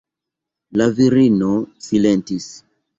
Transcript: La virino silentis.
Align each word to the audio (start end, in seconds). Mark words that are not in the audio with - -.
La 0.81 0.87
virino 1.01 1.53
silentis. 1.91 2.53